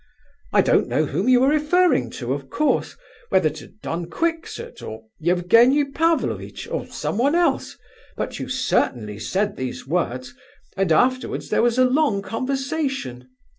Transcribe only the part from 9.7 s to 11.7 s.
words, and afterwards there